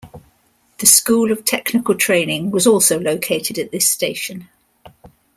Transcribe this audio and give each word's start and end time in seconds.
The 0.79 0.87
School 0.87 1.31
of 1.31 1.45
Technical 1.45 1.93
Training 1.93 2.49
was 2.49 2.65
also 2.65 2.99
located 2.99 3.59
at 3.59 3.69
this 3.69 3.87
station. 3.87 4.49